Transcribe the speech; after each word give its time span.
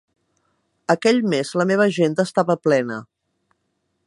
Aquell 0.93 1.21
mes 1.35 1.53
la 1.63 1.67
meva 1.73 1.87
agenda 1.93 2.27
estava 2.31 2.57
plena. 2.69 2.99